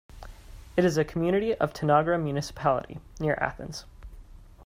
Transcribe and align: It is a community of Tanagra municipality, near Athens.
It 0.75 0.83
is 0.83 0.97
a 0.97 1.05
community 1.05 1.53
of 1.53 1.73
Tanagra 1.73 2.17
municipality, 2.19 2.99
near 3.19 3.35
Athens. 3.35 3.85